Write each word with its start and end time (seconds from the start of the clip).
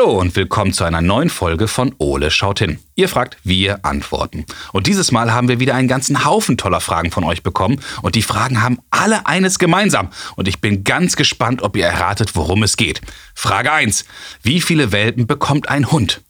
Hallo 0.00 0.18
und 0.18 0.34
willkommen 0.34 0.72
zu 0.72 0.84
einer 0.84 1.02
neuen 1.02 1.28
Folge 1.28 1.68
von 1.68 1.94
Ole 1.98 2.30
schaut 2.30 2.60
hin. 2.60 2.78
Ihr 2.94 3.06
fragt, 3.06 3.36
wir 3.44 3.84
antworten. 3.84 4.46
Und 4.72 4.86
dieses 4.86 5.12
Mal 5.12 5.30
haben 5.30 5.48
wir 5.48 5.60
wieder 5.60 5.74
einen 5.74 5.88
ganzen 5.88 6.24
Haufen 6.24 6.56
toller 6.56 6.80
Fragen 6.80 7.10
von 7.10 7.22
euch 7.22 7.42
bekommen 7.42 7.82
und 8.00 8.14
die 8.14 8.22
Fragen 8.22 8.62
haben 8.62 8.78
alle 8.88 9.26
eines 9.26 9.58
gemeinsam 9.58 10.08
und 10.36 10.48
ich 10.48 10.62
bin 10.62 10.84
ganz 10.84 11.16
gespannt, 11.16 11.60
ob 11.60 11.76
ihr 11.76 11.84
erratet, 11.84 12.34
worum 12.34 12.62
es 12.62 12.78
geht. 12.78 13.02
Frage 13.34 13.72
1. 13.72 14.06
Wie 14.42 14.62
viele 14.62 14.90
Welpen 14.90 15.26
bekommt 15.26 15.68
ein 15.68 15.90
Hund? 15.90 16.22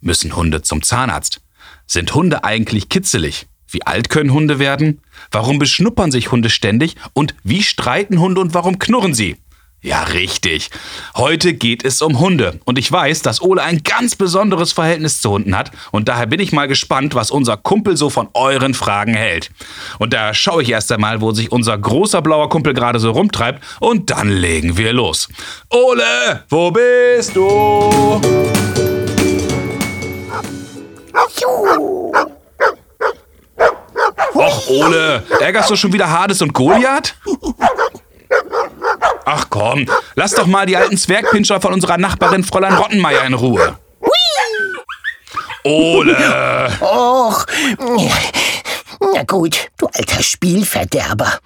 Müssen 0.00 0.36
Hunde 0.36 0.62
zum 0.62 0.84
Zahnarzt? 0.84 1.40
Sind 1.88 2.14
Hunde 2.14 2.44
eigentlich 2.44 2.88
kitzelig? 2.88 3.48
Wie 3.66 3.84
alt 3.84 4.10
können 4.10 4.32
Hunde 4.32 4.60
werden? 4.60 5.00
Warum 5.32 5.58
beschnuppern 5.58 6.12
sich 6.12 6.30
Hunde 6.30 6.50
ständig? 6.50 6.94
Und 7.14 7.34
wie 7.42 7.64
streiten 7.64 8.20
Hunde 8.20 8.40
und 8.40 8.54
warum 8.54 8.78
knurren 8.78 9.12
sie? 9.12 9.38
Ja, 9.80 10.02
richtig. 10.02 10.70
Heute 11.16 11.54
geht 11.54 11.84
es 11.84 12.02
um 12.02 12.18
Hunde. 12.18 12.58
Und 12.64 12.80
ich 12.80 12.90
weiß, 12.90 13.22
dass 13.22 13.40
Ole 13.40 13.62
ein 13.62 13.84
ganz 13.84 14.16
besonderes 14.16 14.72
Verhältnis 14.72 15.20
zu 15.20 15.30
Hunden 15.30 15.56
hat. 15.56 15.70
Und 15.92 16.08
daher 16.08 16.26
bin 16.26 16.40
ich 16.40 16.50
mal 16.50 16.66
gespannt, 16.66 17.14
was 17.14 17.30
unser 17.30 17.56
Kumpel 17.56 17.96
so 17.96 18.10
von 18.10 18.28
euren 18.34 18.74
Fragen 18.74 19.14
hält. 19.14 19.50
Und 20.00 20.12
da 20.12 20.34
schaue 20.34 20.64
ich 20.64 20.70
erst 20.70 20.90
einmal, 20.90 21.20
wo 21.20 21.30
sich 21.30 21.52
unser 21.52 21.78
großer 21.78 22.22
blauer 22.22 22.48
Kumpel 22.48 22.74
gerade 22.74 22.98
so 22.98 23.12
rumtreibt. 23.12 23.62
Und 23.78 24.10
dann 24.10 24.30
legen 24.30 24.76
wir 24.76 24.92
los. 24.92 25.28
Ole, 25.70 26.44
wo 26.48 26.72
bist 26.72 27.36
du? 27.36 28.20
Och, 34.34 34.68
Ole, 34.68 35.22
ärgerst 35.40 35.70
du 35.70 35.76
schon 35.76 35.92
wieder 35.92 36.10
Hades 36.10 36.42
und 36.42 36.52
Goliath? 36.52 37.14
Ach 39.30 39.44
komm, 39.50 39.84
lass 40.14 40.32
doch 40.32 40.46
mal 40.46 40.64
die 40.64 40.78
alten 40.78 40.96
Zwergpinscher 40.96 41.60
von 41.60 41.74
unserer 41.74 41.98
Nachbarin 41.98 42.44
Fräulein 42.44 42.72
Rottenmeier 42.72 43.26
in 43.26 43.34
Ruhe. 43.34 43.76
Ole! 45.64 46.72
Och, 46.80 47.44
na 49.14 49.22
gut, 49.24 49.68
du 49.76 49.86
alter 49.92 50.22
Spielverderber. 50.22 51.40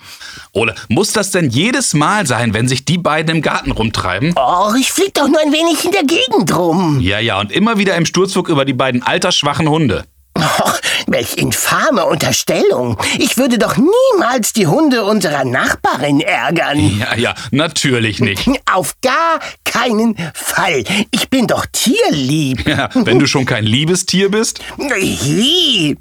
Ole, 0.52 0.77
muss 0.91 1.12
das 1.12 1.33
denn 1.33 1.50
jedes 1.50 1.92
Mal 1.92 2.24
sein, 2.24 2.55
wenn 2.55 2.69
sich 2.69 2.84
die 2.84 2.98
beiden 2.98 3.36
im 3.36 3.42
Garten 3.42 3.72
rumtreiben? 3.72 4.33
Och, 4.36 4.77
ich 4.78 4.92
flieg 4.92 5.14
doch 5.14 5.27
nur 5.27 5.41
ein 5.41 5.52
wenig 5.52 5.84
in 5.84 5.91
der 5.91 6.05
Gegend 6.05 6.56
rum. 6.56 7.00
Ja, 7.00 7.19
ja, 7.19 7.41
und 7.41 7.50
immer 7.50 7.78
wieder 7.78 7.96
im 7.96 8.06
Sturzflug 8.06 8.48
über 8.48 8.64
die 8.64 8.74
beiden 8.74 9.02
altersschwachen 9.02 9.69
Hunde. 9.69 10.05
Och, 10.39 10.71
welch 11.12 11.36
infame 11.36 12.06
Unterstellung. 12.06 12.96
Ich 13.18 13.36
würde 13.36 13.58
doch 13.58 13.77
niemals 13.77 14.52
die 14.52 14.66
Hunde 14.66 15.05
unserer 15.05 15.44
Nachbarin 15.44 16.20
ärgern. 16.20 16.98
Ja, 16.98 17.14
ja, 17.16 17.34
natürlich 17.50 18.20
nicht. 18.20 18.48
Auf 18.72 18.94
gar 19.02 19.40
keinen 19.64 20.16
Fall. 20.34 20.84
Ich 21.10 21.28
bin 21.28 21.46
doch 21.46 21.66
tierlieb. 21.70 22.66
Ja, 22.66 22.88
wenn 22.94 23.18
du 23.18 23.27
schon 23.27 23.44
kein 23.44 23.64
Liebestier 23.64 24.30
bist. 24.30 24.60
Hi. 24.78 25.96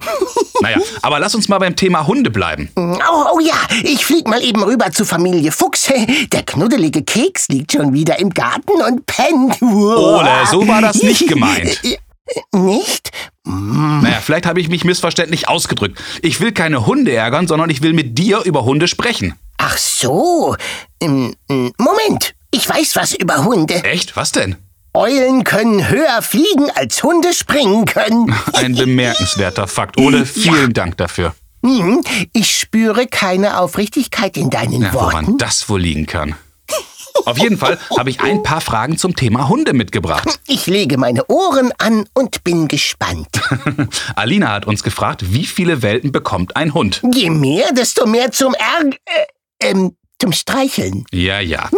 Naja, 0.61 0.77
aber 1.01 1.19
lass 1.19 1.35
uns 1.35 1.49
mal 1.49 1.59
beim 1.59 1.75
Thema 1.75 2.07
Hunde 2.07 2.29
bleiben. 2.29 2.69
Oh, 2.75 3.25
oh 3.33 3.39
ja, 3.39 3.55
ich 3.83 4.05
flieg 4.05 4.27
mal 4.27 4.43
eben 4.43 4.63
rüber 4.63 4.91
zu 4.91 5.05
Familie 5.05 5.51
Fuchs. 5.51 5.91
Der 6.31 6.43
knuddelige 6.43 7.03
Keks 7.03 7.47
liegt 7.49 7.73
schon 7.73 7.93
wieder 7.93 8.19
im 8.19 8.29
Garten 8.29 8.81
und 8.81 9.05
pennt. 9.05 9.61
Ole, 9.61 10.29
so 10.49 10.67
war 10.67 10.81
das 10.81 11.01
nicht 11.03 11.27
gemeint. 11.27 11.81
Nicht? 12.53 13.10
Vielleicht 14.21 14.45
habe 14.45 14.59
ich 14.61 14.69
mich 14.69 14.83
missverständlich 14.83 15.47
ausgedrückt. 15.49 16.01
Ich 16.21 16.39
will 16.39 16.51
keine 16.51 16.85
Hunde 16.85 17.13
ärgern, 17.13 17.47
sondern 17.47 17.69
ich 17.69 17.81
will 17.81 17.93
mit 17.93 18.17
dir 18.17 18.41
über 18.45 18.63
Hunde 18.65 18.87
sprechen. 18.87 19.35
Ach 19.57 19.77
so. 19.77 20.55
Ähm, 21.01 21.35
ähm, 21.49 21.71
Moment, 21.77 22.33
ich 22.51 22.67
weiß 22.67 22.95
was 22.95 23.13
über 23.13 23.43
Hunde. 23.45 23.75
Echt? 23.83 24.15
Was 24.15 24.31
denn? 24.31 24.55
Eulen 24.93 25.43
können 25.45 25.87
höher 25.87 26.21
fliegen, 26.21 26.69
als 26.75 27.01
Hunde 27.03 27.33
springen 27.33 27.85
können. 27.85 28.35
Ein 28.53 28.75
bemerkenswerter 28.75 29.67
Fakt. 29.67 29.97
Ole, 29.97 30.25
vielen 30.25 30.73
Dank 30.73 30.97
dafür. 30.97 31.33
Hm, 31.63 32.01
Ich 32.33 32.57
spüre 32.57 33.05
keine 33.07 33.59
Aufrichtigkeit 33.59 34.35
in 34.35 34.49
deinen 34.49 34.81
Ja, 34.81 34.93
woran 34.93 35.25
Worten. 35.27 35.37
das 35.37 35.69
wohl 35.69 35.79
liegen 35.81 36.07
kann. 36.07 36.35
Auf 37.25 37.37
jeden 37.37 37.57
Fall 37.57 37.77
habe 37.97 38.09
ich 38.09 38.21
ein 38.21 38.43
paar 38.43 38.61
Fragen 38.61 38.97
zum 38.97 39.15
Thema 39.15 39.47
Hunde 39.49 39.73
mitgebracht. 39.73 40.39
Ich 40.47 40.67
lege 40.67 40.97
meine 40.97 41.25
Ohren 41.27 41.71
an 41.77 42.05
und 42.13 42.43
bin 42.43 42.67
gespannt. 42.67 43.41
Alina 44.15 44.49
hat 44.49 44.65
uns 44.67 44.83
gefragt, 44.83 45.33
wie 45.33 45.45
viele 45.45 45.81
Welpen 45.81 46.11
bekommt 46.11 46.55
ein 46.55 46.73
Hund? 46.73 47.01
Je 47.13 47.29
mehr, 47.29 47.71
desto 47.73 48.05
mehr 48.05 48.31
zum 48.31 48.53
Ärg... 48.53 48.95
Äh, 49.05 49.69
ähm, 49.69 49.95
zum 50.19 50.31
Streicheln. 50.33 51.05
Ja, 51.11 51.39
ja. 51.39 51.69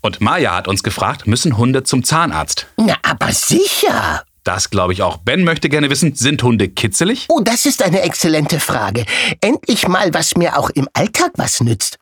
Und 0.00 0.20
Maja 0.20 0.56
hat 0.56 0.68
uns 0.68 0.82
gefragt, 0.82 1.26
müssen 1.26 1.56
Hunde 1.56 1.82
zum 1.82 2.04
Zahnarzt? 2.04 2.66
Na, 2.76 2.96
aber 3.02 3.32
sicher. 3.32 4.24
Das 4.48 4.70
glaube 4.70 4.94
ich 4.94 5.02
auch. 5.02 5.18
Ben 5.18 5.44
möchte 5.44 5.68
gerne 5.68 5.90
wissen, 5.90 6.14
sind 6.14 6.42
Hunde 6.42 6.70
kitzelig? 6.70 7.26
Oh, 7.28 7.42
das 7.44 7.66
ist 7.66 7.82
eine 7.82 8.00
exzellente 8.00 8.60
Frage. 8.60 9.04
Endlich 9.42 9.86
mal, 9.88 10.14
was 10.14 10.36
mir 10.36 10.58
auch 10.58 10.70
im 10.70 10.88
Alltag 10.94 11.32
was 11.36 11.60
nützt. 11.60 11.98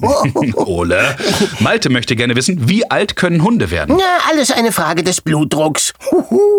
Ole. 0.54 1.16
Malte 1.58 1.90
möchte 1.90 2.16
gerne 2.16 2.34
wissen, 2.34 2.68
wie 2.70 2.90
alt 2.90 3.16
können 3.16 3.42
Hunde 3.42 3.70
werden? 3.70 3.96
Na, 3.98 4.30
alles 4.30 4.50
eine 4.50 4.72
Frage 4.72 5.02
des 5.02 5.20
Blutdrucks. 5.20 5.92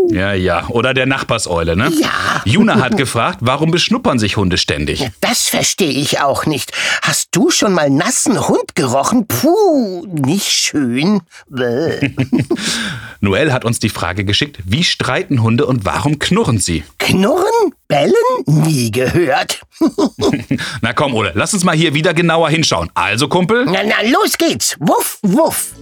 Ja, 0.10 0.34
ja. 0.34 0.68
Oder 0.68 0.94
der 0.94 1.08
Nachbarseule, 1.08 1.76
ne? 1.76 1.92
Ja. 2.00 2.44
Juna 2.46 2.80
hat 2.80 2.96
gefragt, 2.96 3.40
warum 3.42 3.72
beschnuppern 3.72 4.20
sich 4.20 4.38
Hunde 4.38 4.60
ständig? 4.60 5.10
Das 5.22 5.50
verstehe 5.50 5.90
ich 5.90 6.20
auch 6.20 6.46
nicht. 6.46 6.74
Hast 7.02 7.30
du 7.32 7.50
schon 7.50 7.74
mal 7.74 7.90
nassen 7.90 8.48
Hund 8.48 8.76
gerochen? 8.76 9.26
Puh, 9.26 10.06
nicht 10.08 10.48
schön. 10.48 11.22
Noel 13.22 13.52
hat 13.52 13.66
uns 13.66 13.80
die 13.80 13.90
Frage 13.90 14.26
geschickt, 14.26 14.60
wie 14.66 14.84
streiten 14.92 15.42
Hunde 15.42 15.66
und 15.66 15.86
warum 15.86 16.20
knurren 16.20 16.60
sie? 16.60 16.84
Knurren? 17.00 17.74
Bellen? 17.88 18.14
Nie 18.46 18.92
gehört. 18.92 19.62
Na 20.82 20.94
komm, 20.94 21.14
Ole, 21.14 21.32
lass 21.36 21.54
uns 21.54 21.64
mal 21.64 21.76
hier 21.76 21.94
wieder 21.94 22.14
genauer 22.14 22.50
hinschauen. 22.50 22.90
Also, 22.94 23.28
Kumpel? 23.28 23.66
Na, 23.66 23.84
na, 23.84 24.02
los 24.10 24.38
geht's. 24.38 24.78
Wuff, 24.80 25.18
wuff. 25.24 25.74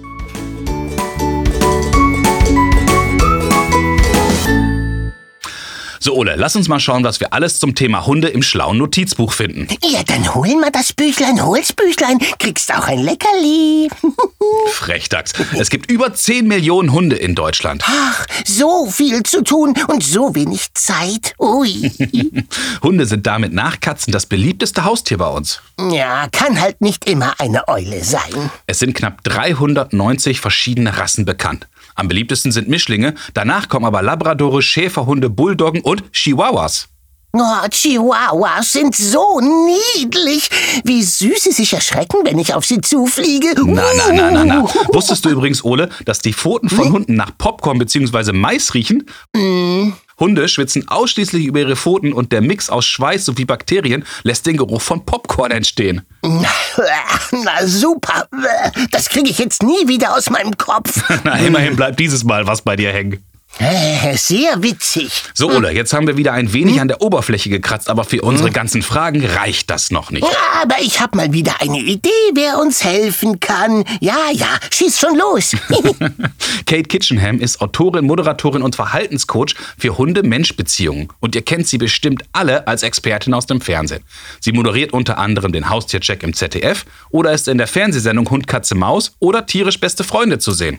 So, 6.09 6.15
Ole, 6.15 6.33
lass 6.37 6.55
uns 6.55 6.67
mal 6.67 6.79
schauen, 6.79 7.03
was 7.03 7.19
wir 7.19 7.33
alles 7.33 7.59
zum 7.59 7.75
Thema 7.75 8.07
Hunde 8.07 8.29
im 8.29 8.41
schlauen 8.41 8.79
Notizbuch 8.79 9.31
finden. 9.31 9.67
Ja, 9.83 10.01
dann 10.01 10.33
hol 10.33 10.55
mal 10.59 10.71
das 10.71 10.91
Büchlein, 10.91 11.45
hol's 11.45 11.71
Büchlein. 11.71 12.17
Kriegst 12.39 12.73
auch 12.73 12.87
ein 12.87 12.97
Leckerli. 12.97 13.89
Frechdachs. 14.71 15.33
Es 15.59 15.69
gibt 15.69 15.91
über 15.91 16.11
10 16.11 16.47
Millionen 16.47 16.93
Hunde 16.93 17.15
in 17.15 17.35
Deutschland. 17.35 17.83
Ach, 17.85 18.25
so 18.43 18.89
viel 18.89 19.21
zu 19.21 19.43
tun 19.43 19.75
und 19.87 20.03
so 20.03 20.33
wenig 20.33 20.73
Zeit. 20.73 21.35
Ui. 21.37 21.91
Hunde 22.81 23.05
sind 23.05 23.27
damit 23.27 23.53
nach 23.53 23.79
Katzen 23.79 24.11
das 24.11 24.25
beliebteste 24.25 24.85
Haustier 24.85 25.19
bei 25.19 25.27
uns. 25.27 25.61
Ja, 25.91 26.27
kann 26.31 26.59
halt 26.59 26.81
nicht 26.81 27.07
immer 27.07 27.35
eine 27.37 27.67
Eule 27.67 28.03
sein. 28.03 28.49
Es 28.65 28.79
sind 28.79 28.95
knapp 28.95 29.23
390 29.25 30.41
verschiedene 30.41 30.97
Rassen 30.97 31.25
bekannt. 31.25 31.67
Am 31.99 32.07
beliebtesten 32.07 32.53
sind 32.53 32.69
Mischlinge, 32.69 33.13
danach 33.33 33.67
kommen 33.67 33.85
aber 33.85 34.01
Labradore, 34.01 34.61
Schäferhunde, 34.61 35.29
Bulldoggen 35.29 35.81
und 35.81 36.13
Chihuahuas. 36.13 36.87
Oh, 37.33 37.67
Chihuahuas 37.69 38.71
sind 38.71 38.95
so 38.95 39.41
niedlich. 39.41 40.49
Wie 40.85 41.03
süß 41.03 41.43
sie 41.43 41.51
sich 41.51 41.73
erschrecken, 41.73 42.19
wenn 42.23 42.39
ich 42.39 42.53
auf 42.53 42.63
sie 42.63 42.79
zufliege. 42.79 43.53
Na, 43.65 43.83
na, 43.97 44.13
na, 44.13 44.31
na, 44.31 44.45
na. 44.45 44.63
Wusstest 44.93 45.25
du 45.25 45.29
übrigens, 45.29 45.61
Ole, 45.65 45.89
dass 46.05 46.19
die 46.19 46.31
Pfoten 46.31 46.69
von 46.69 46.93
Hunden 46.93 47.15
nach 47.15 47.37
Popcorn 47.37 47.77
bzw. 47.77 48.31
Mais 48.31 48.73
riechen? 48.73 49.03
Hunde 50.19 50.47
schwitzen 50.47 50.87
ausschließlich 50.87 51.45
über 51.45 51.59
ihre 51.59 51.75
Pfoten 51.75 52.13
und 52.13 52.31
der 52.31 52.41
Mix 52.41 52.69
aus 52.69 52.85
Schweiß 52.85 53.25
sowie 53.25 53.45
Bakterien 53.45 54.05
lässt 54.23 54.45
den 54.45 54.55
Geruch 54.55 54.81
von 54.81 55.05
Popcorn 55.05 55.51
entstehen. 55.51 56.01
Na 57.43 57.65
super. 57.65 58.27
Das 58.91 59.09
kriege 59.09 59.29
ich 59.29 59.39
jetzt 59.39 59.63
nie 59.63 59.87
wieder 59.87 60.15
aus 60.15 60.29
meinem 60.29 60.57
Kopf. 60.57 61.01
Na, 61.23 61.37
immerhin 61.39 61.75
bleibt 61.75 61.99
dieses 61.99 62.23
Mal 62.23 62.47
was 62.47 62.61
bei 62.61 62.75
dir 62.75 62.91
hängen. 62.91 63.23
Äh, 63.57 64.15
Sehr 64.15 64.61
witzig. 64.61 65.23
So, 65.33 65.49
Ole, 65.51 65.71
jetzt 65.73 65.91
haben 65.91 66.07
wir 66.07 66.15
wieder 66.15 66.31
ein 66.33 66.53
wenig 66.53 66.79
an 66.79 66.87
der 66.87 67.01
Oberfläche 67.01 67.49
gekratzt, 67.49 67.89
aber 67.89 68.03
für 68.05 68.21
unsere 68.21 68.51
ganzen 68.51 68.81
Fragen 68.81 69.25
reicht 69.25 69.69
das 69.69 69.91
noch 69.91 70.11
nicht. 70.11 70.25
Aber 70.61 70.75
ich 70.81 71.01
habe 71.01 71.17
mal 71.17 71.33
wieder 71.33 71.55
eine 71.59 71.79
Idee, 71.79 72.09
wer 72.35 72.59
uns 72.59 72.83
helfen 72.83 73.39
kann. 73.39 73.83
Ja, 73.99 74.17
ja, 74.31 74.47
schieß 74.69 74.99
schon 74.99 75.17
los. 75.17 75.51
Kate 76.65 76.83
Kitchenham 76.83 77.39
ist 77.39 77.59
Autorin, 77.59 78.05
Moderatorin 78.05 78.61
und 78.61 78.75
Verhaltenscoach 78.75 79.55
für 79.77 79.97
Hunde-Mensch-Beziehungen. 79.97 81.09
Und 81.19 81.35
ihr 81.35 81.41
kennt 81.41 81.67
sie 81.67 81.77
bestimmt 81.77 82.23
alle 82.31 82.65
als 82.67 82.83
Expertin 82.83 83.33
aus 83.33 83.45
dem 83.45 83.59
Fernsehen. 83.61 84.03
Sie 84.39 84.53
moderiert 84.53 84.93
unter 84.93 85.17
anderem 85.17 85.51
den 85.51 85.69
Haustiercheck 85.69 86.23
im 86.23 86.33
ZDF 86.33 86.85
oder 87.09 87.33
ist 87.33 87.47
in 87.47 87.57
der 87.57 87.67
Fernsehsendung 87.67 88.29
Hund, 88.29 88.47
Katze, 88.47 88.75
Maus 88.75 89.13
oder 89.19 89.45
tierisch 89.45 89.79
beste 89.79 90.03
Freunde 90.03 90.39
zu 90.39 90.51
sehen. 90.51 90.77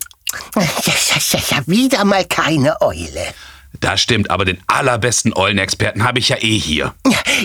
Ja, 0.57 0.63
ja, 0.63 0.95
ja, 1.31 1.41
ja, 1.51 1.63
wieder 1.67 2.05
mal 2.05 2.25
keine 2.25 2.81
Eule. 2.81 3.35
Das 3.81 4.01
stimmt, 4.03 4.31
aber 4.31 4.45
den 4.45 4.59
allerbesten 4.67 5.33
Eulenexperten 5.35 6.05
habe 6.05 6.19
ich 6.19 6.29
ja 6.29 6.37
eh 6.37 6.59
hier. 6.59 6.95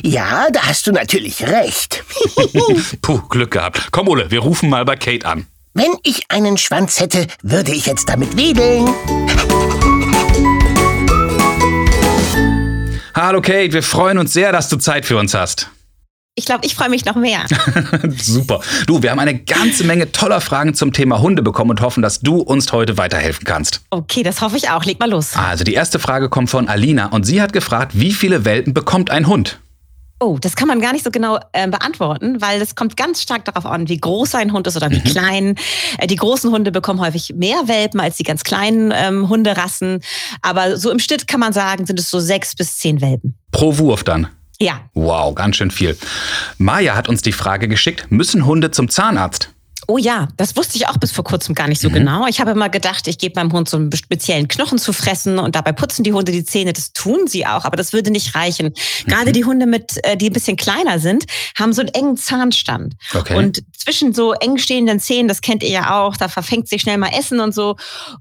Ja, 0.03 0.47
da 0.51 0.63
hast 0.63 0.87
du 0.87 0.91
natürlich 0.91 1.43
recht. 1.43 2.03
Puh, 3.01 3.19
Glück 3.29 3.51
gehabt. 3.51 3.87
Komm, 3.91 4.07
Ole, 4.07 4.31
wir 4.31 4.39
rufen 4.39 4.69
mal 4.69 4.83
bei 4.85 4.95
Kate 4.95 5.25
an. 5.25 5.45
Wenn 5.73 5.91
ich 6.03 6.23
einen 6.29 6.57
Schwanz 6.57 6.99
hätte, 6.99 7.27
würde 7.41 7.71
ich 7.71 7.85
jetzt 7.85 8.09
damit 8.09 8.35
wedeln. 8.35 8.89
Hallo 13.13 13.41
Kate, 13.41 13.71
wir 13.71 13.83
freuen 13.83 14.17
uns 14.17 14.33
sehr, 14.33 14.51
dass 14.51 14.67
du 14.67 14.77
Zeit 14.77 15.05
für 15.05 15.17
uns 15.17 15.33
hast. 15.33 15.69
Ich 16.37 16.45
glaube, 16.45 16.65
ich 16.65 16.75
freue 16.75 16.89
mich 16.89 17.05
noch 17.05 17.15
mehr. 17.15 17.45
Super. 18.17 18.59
Du, 18.87 19.01
wir 19.01 19.11
haben 19.11 19.19
eine 19.19 19.39
ganze 19.39 19.85
Menge 19.85 20.11
toller 20.11 20.41
Fragen 20.41 20.73
zum 20.73 20.91
Thema 20.91 21.21
Hunde 21.21 21.41
bekommen 21.41 21.71
und 21.71 21.79
hoffen, 21.79 22.03
dass 22.03 22.19
du 22.19 22.41
uns 22.41 22.73
heute 22.73 22.97
weiterhelfen 22.97 23.45
kannst. 23.45 23.79
Okay, 23.89 24.21
das 24.21 24.41
hoffe 24.41 24.57
ich 24.57 24.69
auch. 24.69 24.83
Leg 24.83 24.99
mal 24.99 25.09
los. 25.09 25.37
Also 25.37 25.63
die 25.63 25.73
erste 25.73 25.97
Frage 25.97 26.27
kommt 26.27 26.49
von 26.49 26.67
Alina 26.67 27.07
und 27.07 27.25
sie 27.25 27.41
hat 27.41 27.53
gefragt, 27.53 27.93
wie 27.95 28.11
viele 28.11 28.43
Welpen 28.43 28.73
bekommt 28.73 29.11
ein 29.11 29.27
Hund? 29.27 29.61
Oh, 30.19 30.37
das 30.39 30.57
kann 30.57 30.67
man 30.67 30.81
gar 30.81 30.91
nicht 30.91 31.05
so 31.05 31.11
genau 31.11 31.39
äh, 31.53 31.69
beantworten, 31.69 32.41
weil 32.41 32.61
es 32.61 32.75
kommt 32.75 32.97
ganz 32.97 33.21
stark 33.21 33.45
darauf 33.45 33.65
an, 33.65 33.87
wie 33.87 33.97
groß 33.97 34.35
ein 34.35 34.51
Hund 34.51 34.67
ist 34.67 34.75
oder 34.75 34.91
wie 34.91 34.99
mhm. 34.99 35.03
klein. 35.03 35.55
Äh, 35.99 36.07
die 36.07 36.17
großen 36.17 36.51
Hunde 36.51 36.73
bekommen 36.73 36.99
häufig 36.99 37.33
mehr 37.35 37.67
Welpen 37.67 38.01
als 38.01 38.17
die 38.17 38.23
ganz 38.23 38.43
kleinen 38.43 38.93
ähm, 38.93 39.29
Hunderassen. 39.29 40.01
Aber 40.41 40.75
so 40.75 40.91
im 40.91 40.99
Schnitt 40.99 41.29
kann 41.29 41.39
man 41.39 41.53
sagen, 41.53 41.85
sind 41.85 41.97
es 41.97 42.09
so 42.09 42.19
sechs 42.19 42.55
bis 42.55 42.77
zehn 42.77 42.99
Welpen. 42.99 43.37
Pro 43.51 43.77
Wurf 43.77 44.03
dann? 44.03 44.27
Ja. 44.59 44.81
Wow, 44.93 45.35
ganz 45.35 45.57
schön 45.57 45.71
viel. 45.71 45.97
Maja 46.57 46.95
hat 46.95 47.09
uns 47.09 47.21
die 47.21 47.33
Frage 47.33 47.67
geschickt, 47.67 48.07
müssen 48.09 48.45
Hunde 48.45 48.71
zum 48.71 48.89
Zahnarzt? 48.89 49.54
Oh 49.87 49.97
ja, 49.97 50.27
das 50.37 50.55
wusste 50.55 50.77
ich 50.77 50.87
auch 50.87 50.97
bis 50.97 51.11
vor 51.11 51.23
kurzem 51.23 51.55
gar 51.55 51.67
nicht 51.67 51.81
so 51.81 51.89
mhm. 51.89 51.93
genau. 51.93 52.27
Ich 52.27 52.39
habe 52.39 52.51
immer 52.51 52.69
gedacht, 52.69 53.07
ich 53.07 53.17
gebe 53.17 53.39
meinem 53.39 53.51
Hund 53.53 53.69
so 53.69 53.77
einen 53.77 53.91
speziellen 53.91 54.47
Knochen 54.47 54.77
zu 54.77 54.93
fressen 54.93 55.39
und 55.39 55.55
dabei 55.55 55.71
putzen 55.71 56.03
die 56.03 56.13
Hunde 56.13 56.31
die 56.31 56.43
Zähne. 56.43 56.73
Das 56.73 56.93
tun 56.93 57.27
sie 57.27 57.45
auch, 57.45 57.65
aber 57.65 57.77
das 57.77 57.93
würde 57.93 58.11
nicht 58.11 58.35
reichen. 58.35 58.67
Mhm. 58.67 59.09
Gerade 59.09 59.31
die 59.31 59.45
Hunde 59.45 59.65
mit, 59.65 60.03
äh, 60.03 60.17
die 60.17 60.29
ein 60.29 60.33
bisschen 60.33 60.57
kleiner 60.57 60.99
sind, 60.99 61.25
haben 61.57 61.73
so 61.73 61.81
einen 61.81 61.89
engen 61.89 62.17
Zahnstand. 62.17 62.95
Okay. 63.13 63.35
Und 63.35 63.63
zwischen 63.77 64.13
so 64.13 64.33
eng 64.33 64.57
stehenden 64.57 64.99
Zähnen, 64.99 65.27
das 65.27 65.41
kennt 65.41 65.61
ihr 65.63 65.69
ja 65.69 66.01
auch, 66.01 66.17
da 66.17 66.27
verfängt 66.27 66.67
sich 66.67 66.81
schnell 66.81 66.97
mal 66.97 67.11
Essen 67.17 67.39
und 67.39 67.53
so. 67.53 67.75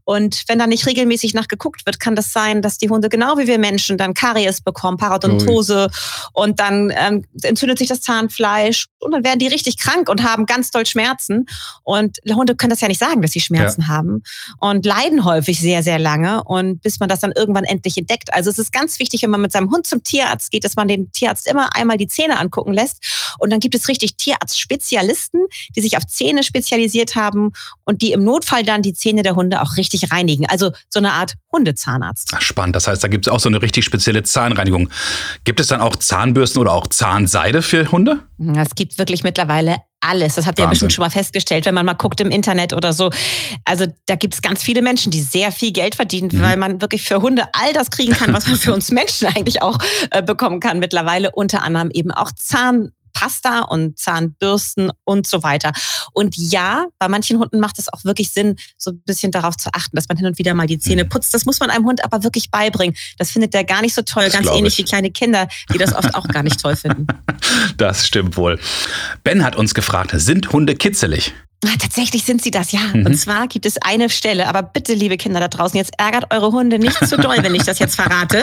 Und 0.05 0.43
wenn 0.49 0.58
da 0.58 0.67
nicht 0.67 0.87
regelmäßig 0.87 1.34
nachgeguckt 1.34 1.87
wird, 1.87 2.00
kann 2.00 2.14
das 2.17 2.32
sein, 2.32 2.60
dass 2.62 2.78
die 2.78 2.90
Hunde 2.90 3.08
genau 3.08 3.38
wie 3.38 3.46
wir 3.46 3.58
Menschen 3.58 3.96
dann 3.96 4.14
Karies 4.14 4.60
bekommen, 4.60 4.99
Parodontose 4.99 5.88
oh. 6.34 6.43
und 6.43 6.60
dann 6.60 6.93
ähm, 6.94 7.25
entzündet 7.43 7.78
sich 7.78 7.88
das 7.88 8.00
Zahnfleisch 8.02 8.87
und 8.99 9.12
dann 9.12 9.25
werden 9.25 9.38
die 9.38 9.46
richtig 9.46 9.78
krank 9.78 10.08
und 10.08 10.22
haben 10.22 10.46
ganz 10.46 10.70
doll 10.70 10.87
Schmerzen. 10.87 11.46
Und 11.83 12.19
Hunde 12.29 12.56
können 12.56 12.71
das 12.71 12.81
ja 12.81 12.89
nicht 12.89 12.99
sagen, 13.01 13.23
dass 13.23 13.33
sie 13.33 13.41
Schmerzen 13.41 13.83
ja. 13.83 13.89
haben 13.89 14.23
und 14.61 14.85
leiden 14.85 15.25
häufig 15.25 15.61
sehr, 15.61 15.83
sehr 15.83 15.99
lange 15.99 16.43
und 16.45 16.83
bis 16.83 17.01
man 17.01 17.09
das 17.09 17.21
dann 17.21 17.33
irgendwann 17.33 17.65
endlich 17.65 17.97
entdeckt. 17.99 18.33
Also 18.33 18.51
es 18.51 18.59
ist 18.59 18.73
ganz 18.73 18.99
wichtig, 18.99 19.23
wenn 19.23 19.31
man 19.31 19.41
mit 19.41 19.53
seinem 19.53 19.71
Hund 19.71 19.87
zum 19.87 20.03
Tierarzt 20.03 20.51
geht, 20.51 20.65
dass 20.65 20.77
man 20.77 20.89
den 20.89 21.12
Tierarzt 21.12 21.47
immer 21.49 21.75
einmal 21.77 21.97
die 21.97 22.09
Zähne 22.09 22.39
angucken 22.39 22.73
lässt. 22.73 23.35
Und 23.39 23.53
dann 23.53 23.61
gibt 23.61 23.75
es 23.75 23.89
richtig 23.89 24.17
Tierarztspezialisten, 24.17 25.47
die 25.77 25.81
sich 25.81 25.97
auf 25.97 26.06
Zähne 26.06 26.43
spezialisiert 26.43 27.17
haben 27.17 27.53
und 27.85 28.03
die 28.03 28.12
im 28.12 28.25
Notfall 28.25 28.62
dann 28.62 28.83
die 28.83 28.95
Zähne 28.95 29.23
der 29.23 29.37
Hunde 29.37 29.62
auch 29.62 29.77
richtig 29.77 30.11
reinigen. 30.11 30.47
Also 30.47 30.73
so 30.89 30.99
eine 30.99 31.12
Art 31.12 31.35
Hundezahnarzt. 31.53 32.31
Ach, 32.35 32.41
spannend. 32.41 32.77
Das 32.77 32.87
heißt, 32.87 33.03
da 33.03 33.09
gibt 33.09 33.27
es 33.27 33.33
auch 33.33 33.41
so 33.41 33.49
eine 33.49 33.62
richtig 33.62 33.85
spezielle 33.85 34.23
Zahnreinigung. 34.23 34.91
Gibt 35.45 35.61
es 35.61 35.69
dann 35.69 35.81
auch 35.81 35.97
Zahnbürsten 35.97 36.61
oder 36.61 36.73
auch 36.73 36.89
Zahnseide 36.89 37.62
für 37.62 37.91
Hunde? 37.93 38.21
Es 38.56 38.75
gibt 38.75 38.99
wirklich 38.99 39.23
mittlerweile 39.23 39.79
alles. 40.05 40.35
Das 40.35 40.47
habt 40.47 40.59
ihr 40.59 40.65
ja 40.65 40.71
bestimmt 40.71 40.93
schon 40.93 41.03
mal 41.03 41.11
festgestellt, 41.11 41.67
wenn 41.67 41.75
man 41.75 41.87
mal 41.87 41.95
guckt 41.95 42.21
im 42.21 42.31
Internet 42.31 42.73
oder 42.73 42.93
so. 42.93 43.11
Also 43.65 43.87
da 44.06 44.17
gibt 44.17 44.35
es 44.35 44.43
ganz 44.43 44.62
viele 44.62 44.83
Menschen, 44.83 45.11
die 45.11 45.21
sehr 45.21 45.53
viel 45.53 45.73
Geld 45.73 45.95
verdienen, 45.95 46.31
mhm. 46.33 46.43
weil 46.43 46.56
man 46.56 46.81
wirklich 46.81 47.03
für 47.03 47.23
Hunde 47.23 47.45
all 47.53 47.73
das 47.73 47.91
kriegen 47.91 48.12
kann, 48.12 48.33
was 48.33 48.47
man 48.47 48.56
für 48.56 48.73
uns 48.75 48.91
Menschen 48.91 49.29
eigentlich 49.29 49.62
auch 49.62 49.79
äh, 50.11 50.23
bekommen 50.23 50.61
kann 50.61 50.79
mittlerweile. 50.79 51.31
Unter 51.33 51.62
anderem 51.62 51.91
eben 51.91 52.11
auch 52.11 52.31
Zahn. 52.33 52.93
Pasta 53.25 53.61
und 53.61 53.99
Zahnbürsten 53.99 54.93
und 55.05 55.26
so 55.26 55.43
weiter. 55.43 55.73
Und 56.12 56.37
ja, 56.37 56.88
bei 56.99 57.09
manchen 57.09 57.38
Hunden 57.38 57.59
macht 57.59 57.79
es 57.79 57.91
auch 57.91 58.05
wirklich 58.05 58.31
Sinn, 58.32 58.56
so 58.76 58.91
ein 58.91 59.03
bisschen 59.06 59.32
darauf 59.32 59.56
zu 59.56 59.71
achten, 59.73 59.97
dass 59.97 60.09
man 60.09 60.19
hin 60.19 60.26
und 60.26 60.37
wieder 60.37 60.53
mal 60.53 60.67
die 60.67 60.79
Zähne 60.79 61.05
mhm. 61.05 61.09
putzt. 61.09 61.32
Das 61.32 61.47
muss 61.47 61.59
man 61.59 61.71
einem 61.71 61.87
Hund 61.87 62.05
aber 62.05 62.23
wirklich 62.23 62.50
beibringen. 62.50 62.94
Das 63.17 63.31
findet 63.31 63.55
der 63.55 63.65
gar 63.65 63.81
nicht 63.81 63.94
so 63.94 64.03
toll, 64.03 64.25
das 64.25 64.35
ganz 64.35 64.49
ähnlich 64.49 64.75
ich. 64.75 64.81
wie 64.81 64.85
kleine 64.85 65.11
Kinder, 65.11 65.49
die 65.73 65.79
das 65.79 65.94
oft 65.94 66.15
auch 66.15 66.29
gar 66.29 66.43
nicht 66.43 66.61
toll 66.61 66.76
finden. 66.76 67.06
Das 67.76 68.06
stimmt 68.06 68.37
wohl. 68.37 68.59
Ben 69.23 69.44
hat 69.44 69.56
uns 69.56 69.75
gefragt, 69.75 70.12
sind 70.15 70.53
Hunde 70.53 70.77
kitzelig? 70.77 71.35
Ah, 71.64 71.76
tatsächlich 71.78 72.25
sind 72.25 72.43
sie 72.43 72.50
das, 72.50 72.72
ja. 72.72 72.81
Mhm. 72.93 73.06
Und 73.06 73.16
zwar 73.16 73.49
gibt 73.49 73.64
es 73.64 73.78
eine 73.78 74.11
Stelle, 74.11 74.49
aber 74.49 74.62
bitte, 74.62 74.94
liebe 74.94 75.16
Kinder 75.16 75.40
da 75.40 75.49
draußen, 75.49 75.76
jetzt 75.76 75.93
ärgert 75.99 76.26
eure 76.31 76.52
Hunde 76.52 76.78
nicht 76.78 77.06
zu 77.06 77.16
doll, 77.16 77.37
wenn 77.40 77.55
ich 77.55 77.62
das 77.62 77.78
jetzt 77.78 77.96
verrate. 77.96 78.43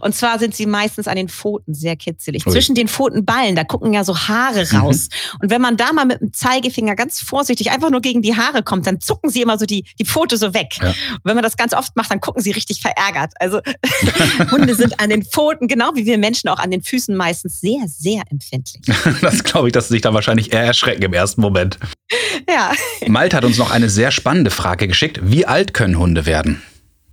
Und 0.00 0.14
zwar 0.14 0.38
sind 0.38 0.54
sie 0.54 0.66
meistens 0.66 1.08
an 1.08 1.16
den 1.16 1.28
Pfoten 1.28 1.74
sehr 1.74 1.96
kitzelig. 1.96 2.46
Ui. 2.46 2.52
Zwischen 2.52 2.74
den 2.74 2.88
Pfotenballen, 2.88 3.56
da 3.56 3.64
gucken 3.64 3.92
ja 3.92 4.04
so 4.04 4.16
Haare 4.16 4.66
mhm. 4.70 4.78
raus. 4.78 5.08
Mhm. 5.08 5.38
Und 5.42 5.50
wenn 5.50 5.60
man 5.60 5.76
da 5.76 5.92
mal 5.92 6.04
mit 6.04 6.20
dem 6.20 6.32
Zeigefinger 6.32 6.94
ganz 6.94 7.20
vorsichtig 7.20 7.70
einfach 7.70 7.90
nur 7.90 8.00
gegen 8.00 8.22
die 8.22 8.36
Haare 8.36 8.62
kommt, 8.62 8.86
dann 8.86 9.00
zucken 9.00 9.30
sie 9.30 9.42
immer 9.42 9.58
so 9.58 9.66
die, 9.66 9.84
die 9.98 10.04
Pfote 10.04 10.36
so 10.36 10.54
weg. 10.54 10.76
Ja. 10.80 10.88
Und 10.88 11.24
wenn 11.24 11.34
man 11.34 11.42
das 11.42 11.56
ganz 11.56 11.74
oft 11.74 11.96
macht, 11.96 12.10
dann 12.10 12.20
gucken 12.20 12.42
sie 12.42 12.52
richtig 12.52 12.80
verärgert. 12.80 13.32
Also 13.40 13.60
Hunde 14.50 14.74
sind 14.74 15.00
an 15.00 15.10
den 15.10 15.24
Pfoten, 15.24 15.68
genau 15.68 15.90
wie 15.94 16.06
wir 16.06 16.18
Menschen 16.18 16.48
auch 16.48 16.58
an 16.58 16.70
den 16.70 16.82
Füßen 16.82 17.16
meistens 17.16 17.60
sehr, 17.60 17.80
sehr 17.86 18.22
empfindlich. 18.30 18.82
das 19.20 19.42
glaube 19.42 19.68
ich, 19.68 19.72
dass 19.72 19.88
sie 19.88 19.94
sich 19.94 20.02
da 20.02 20.14
wahrscheinlich 20.14 20.52
eher 20.52 20.64
erschrecken 20.64 21.02
im 21.02 21.12
ersten 21.12 21.40
Moment. 21.40 21.78
Ja. 22.52 22.72
Malte 23.08 23.36
hat 23.36 23.44
uns 23.44 23.58
noch 23.58 23.70
eine 23.70 23.88
sehr 23.88 24.10
spannende 24.10 24.50
Frage 24.50 24.88
geschickt. 24.88 25.20
Wie 25.22 25.46
alt 25.46 25.74
können 25.74 25.98
Hunde 25.98 26.26
werden? 26.26 26.62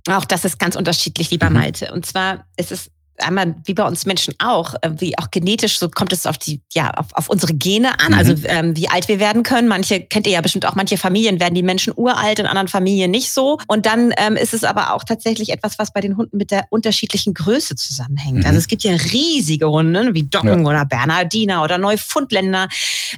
Auch 0.08 0.24
das 0.24 0.44
ist 0.44 0.58
ganz 0.58 0.76
unterschiedlich, 0.76 1.30
lieber 1.30 1.50
mhm. 1.50 1.56
Malte. 1.56 1.92
Und 1.92 2.06
zwar 2.06 2.46
ist 2.56 2.72
es 2.72 2.90
einmal 3.22 3.54
wie 3.64 3.74
bei 3.74 3.86
uns 3.86 4.06
Menschen 4.06 4.34
auch, 4.38 4.74
äh, 4.82 4.90
wie 4.98 5.18
auch 5.18 5.30
genetisch, 5.30 5.78
so 5.78 5.88
kommt 5.88 6.12
es 6.12 6.26
auf 6.26 6.38
die, 6.38 6.60
ja, 6.72 6.90
auf, 6.90 7.06
auf 7.12 7.28
unsere 7.28 7.54
Gene 7.54 7.98
an, 8.00 8.14
also, 8.14 8.32
mhm. 8.32 8.44
also 8.44 8.48
ähm, 8.48 8.76
wie 8.76 8.88
alt 8.88 9.08
wir 9.08 9.20
werden 9.20 9.42
können. 9.42 9.68
Manche 9.68 10.00
kennt 10.00 10.26
ihr 10.26 10.32
ja 10.34 10.40
bestimmt 10.40 10.66
auch, 10.66 10.74
manche 10.74 10.98
Familien 10.98 11.40
werden 11.40 11.54
die 11.54 11.62
Menschen 11.62 11.92
uralt, 11.96 12.38
in 12.38 12.46
anderen 12.46 12.68
Familien 12.68 13.10
nicht 13.10 13.32
so. 13.32 13.58
Und 13.66 13.86
dann 13.86 14.12
ähm, 14.16 14.36
ist 14.36 14.54
es 14.54 14.64
aber 14.64 14.94
auch 14.94 15.04
tatsächlich 15.04 15.50
etwas, 15.50 15.78
was 15.78 15.92
bei 15.92 16.00
den 16.00 16.16
Hunden 16.16 16.36
mit 16.36 16.50
der 16.50 16.66
unterschiedlichen 16.70 17.34
Größe 17.34 17.76
zusammenhängt. 17.76 18.38
Mhm. 18.38 18.46
Also 18.46 18.58
es 18.58 18.68
gibt 18.68 18.82
ja 18.82 18.92
riesige 18.92 19.70
Hunde, 19.70 20.14
wie 20.14 20.24
Docken 20.24 20.64
ja. 20.64 20.68
oder 20.68 20.84
Bernardiner 20.84 21.62
oder 21.62 21.78
Neufundländer. 21.78 22.68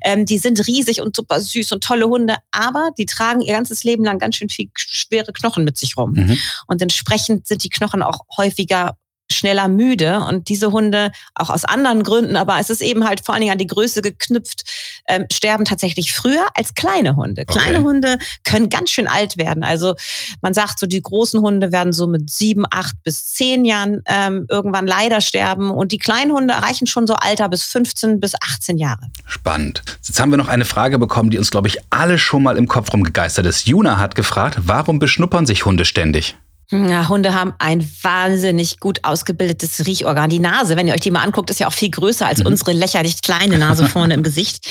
Ähm, 0.02 0.26
die 0.26 0.38
sind 0.38 0.66
riesig 0.66 1.00
und 1.00 1.16
super 1.16 1.40
süß 1.40 1.72
und 1.72 1.84
tolle 1.84 2.06
Hunde, 2.06 2.36
aber 2.50 2.90
die 2.98 3.06
tragen 3.06 3.40
ihr 3.40 3.54
ganzes 3.54 3.84
Leben 3.84 4.04
lang 4.04 4.18
ganz 4.18 4.36
schön 4.36 4.48
viel 4.48 4.70
schwere 4.74 5.32
Knochen 5.32 5.64
mit 5.64 5.76
sich 5.76 5.96
rum. 5.96 6.12
Mhm. 6.12 6.38
Und 6.66 6.82
entsprechend 6.82 7.46
sind 7.46 7.64
die 7.64 7.70
Knochen 7.70 8.02
auch 8.02 8.20
häufiger 8.36 8.96
schneller 9.32 9.68
müde. 9.68 10.20
Und 10.20 10.48
diese 10.48 10.72
Hunde, 10.72 11.12
auch 11.34 11.50
aus 11.50 11.64
anderen 11.64 12.02
Gründen, 12.02 12.36
aber 12.36 12.58
es 12.58 12.70
ist 12.70 12.82
eben 12.82 13.04
halt 13.04 13.24
vor 13.24 13.34
allen 13.34 13.42
Dingen 13.42 13.52
an 13.52 13.58
die 13.58 13.66
Größe 13.66 14.02
geknüpft, 14.02 14.62
ähm, 15.08 15.26
sterben 15.32 15.64
tatsächlich 15.64 16.12
früher 16.12 16.46
als 16.54 16.74
kleine 16.74 17.16
Hunde. 17.16 17.42
Okay. 17.42 17.58
Kleine 17.58 17.82
Hunde 17.82 18.18
können 18.44 18.68
ganz 18.68 18.90
schön 18.90 19.08
alt 19.08 19.36
werden. 19.36 19.64
Also 19.64 19.94
man 20.40 20.54
sagt 20.54 20.78
so, 20.78 20.86
die 20.86 21.02
großen 21.02 21.40
Hunde 21.40 21.72
werden 21.72 21.92
so 21.92 22.06
mit 22.06 22.30
sieben, 22.30 22.64
acht 22.70 22.94
bis 23.02 23.32
zehn 23.32 23.64
Jahren 23.64 24.02
ähm, 24.06 24.46
irgendwann 24.48 24.86
leider 24.86 25.20
sterben. 25.20 25.70
Und 25.70 25.92
die 25.92 25.98
kleinen 25.98 26.32
Hunde 26.32 26.54
erreichen 26.54 26.86
schon 26.86 27.06
so 27.06 27.14
Alter 27.14 27.48
bis 27.48 27.64
15 27.64 28.20
bis 28.20 28.34
18 28.34 28.78
Jahre. 28.78 29.10
Spannend. 29.26 29.82
Jetzt 30.06 30.20
haben 30.20 30.30
wir 30.30 30.38
noch 30.38 30.48
eine 30.48 30.64
Frage 30.64 30.98
bekommen, 30.98 31.30
die 31.30 31.38
uns, 31.38 31.50
glaube 31.50 31.68
ich, 31.68 31.78
alle 31.90 32.18
schon 32.18 32.42
mal 32.42 32.56
im 32.56 32.68
Kopf 32.68 32.92
rumgegeistert 32.92 33.46
ist. 33.46 33.66
Juna 33.66 33.98
hat 33.98 34.14
gefragt, 34.14 34.58
warum 34.64 34.98
beschnuppern 34.98 35.46
sich 35.46 35.64
Hunde 35.64 35.84
ständig? 35.84 36.36
Ja, 36.72 37.08
Hunde 37.10 37.34
haben 37.34 37.52
ein 37.58 37.86
wahnsinnig 38.00 38.80
gut 38.80 39.00
ausgebildetes 39.02 39.84
Riechorgan. 39.86 40.30
Die 40.30 40.38
Nase, 40.38 40.74
wenn 40.74 40.88
ihr 40.88 40.94
euch 40.94 41.02
die 41.02 41.10
mal 41.10 41.22
anguckt, 41.22 41.50
ist 41.50 41.60
ja 41.60 41.68
auch 41.68 41.72
viel 41.72 41.90
größer 41.90 42.26
als 42.26 42.40
mhm. 42.40 42.46
unsere 42.46 42.72
lächerlich 42.72 43.20
kleine 43.20 43.58
Nase 43.58 43.86
vorne 43.88 44.14
im 44.14 44.22
Gesicht. 44.22 44.66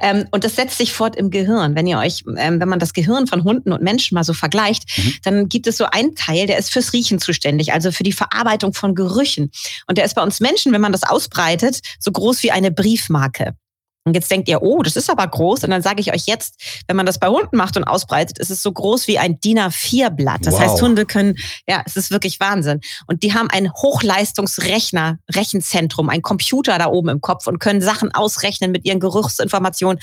Ähm, 0.00 0.26
und 0.30 0.44
das 0.44 0.56
setzt 0.56 0.78
sich 0.78 0.94
fort 0.94 1.14
im 1.14 1.30
Gehirn. 1.30 1.74
Wenn 1.74 1.86
ihr 1.86 1.98
euch, 1.98 2.24
ähm, 2.38 2.58
wenn 2.58 2.68
man 2.70 2.78
das 2.78 2.94
Gehirn 2.94 3.26
von 3.26 3.44
Hunden 3.44 3.70
und 3.72 3.82
Menschen 3.82 4.14
mal 4.14 4.24
so 4.24 4.32
vergleicht, 4.32 4.84
mhm. 4.96 5.14
dann 5.24 5.48
gibt 5.50 5.66
es 5.66 5.76
so 5.76 5.84
einen 5.84 6.14
Teil, 6.14 6.46
der 6.46 6.56
ist 6.56 6.72
fürs 6.72 6.94
Riechen 6.94 7.18
zuständig, 7.18 7.74
also 7.74 7.92
für 7.92 8.02
die 8.02 8.12
Verarbeitung 8.12 8.72
von 8.72 8.94
Gerüchen. 8.94 9.50
Und 9.86 9.98
der 9.98 10.06
ist 10.06 10.14
bei 10.14 10.22
uns 10.22 10.40
Menschen, 10.40 10.72
wenn 10.72 10.80
man 10.80 10.92
das 10.92 11.02
ausbreitet, 11.02 11.80
so 11.98 12.12
groß 12.12 12.42
wie 12.42 12.50
eine 12.50 12.70
Briefmarke. 12.70 13.54
Und 14.04 14.14
jetzt 14.14 14.30
denkt 14.30 14.48
ihr, 14.48 14.62
oh, 14.62 14.82
das 14.82 14.96
ist 14.96 15.08
aber 15.08 15.26
groß. 15.26 15.62
Und 15.64 15.70
dann 15.70 15.82
sage 15.82 16.00
ich 16.00 16.12
euch 16.12 16.26
jetzt, 16.26 16.60
wenn 16.88 16.96
man 16.96 17.06
das 17.06 17.18
bei 17.18 17.28
Hunden 17.28 17.56
macht 17.56 17.76
und 17.76 17.84
ausbreitet, 17.84 18.38
ist 18.38 18.50
es 18.50 18.62
so 18.62 18.72
groß 18.72 19.06
wie 19.06 19.18
ein 19.18 19.38
DIN 19.38 19.60
A4-Blatt. 19.60 20.44
Das 20.44 20.54
wow. 20.54 20.60
heißt, 20.60 20.82
Hunde 20.82 21.06
können, 21.06 21.36
ja, 21.68 21.82
es 21.86 21.96
ist 21.96 22.10
wirklich 22.10 22.40
Wahnsinn. 22.40 22.80
Und 23.06 23.22
die 23.22 23.32
haben 23.32 23.48
ein 23.48 23.72
Hochleistungsrechner, 23.72 25.18
Rechenzentrum, 25.30 26.08
ein 26.08 26.22
Computer 26.22 26.78
da 26.78 26.86
oben 26.86 27.10
im 27.10 27.20
Kopf 27.20 27.46
und 27.46 27.60
können 27.60 27.80
Sachen 27.80 28.12
ausrechnen 28.12 28.72
mit 28.72 28.84
ihren 28.84 28.98
Geruchsinformationen. 28.98 30.00